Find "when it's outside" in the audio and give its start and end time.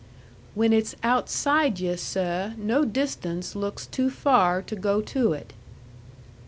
0.55-1.79